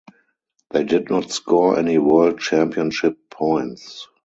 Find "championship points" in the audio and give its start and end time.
2.39-4.07